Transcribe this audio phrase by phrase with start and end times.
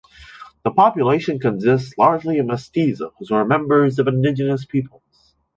[0.63, 5.35] The population consists largely of mestizos or members of indigenous peoples.